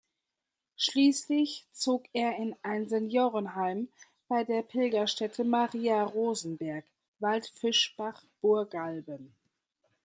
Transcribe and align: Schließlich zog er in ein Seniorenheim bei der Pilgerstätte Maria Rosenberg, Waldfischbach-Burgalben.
Schließlich 0.77 1.67
zog 1.73 2.05
er 2.13 2.35
in 2.35 2.55
ein 2.63 2.89
Seniorenheim 2.89 3.87
bei 4.27 4.43
der 4.43 4.63
Pilgerstätte 4.63 5.43
Maria 5.43 6.01
Rosenberg, 6.05 6.85
Waldfischbach-Burgalben. 7.19 9.35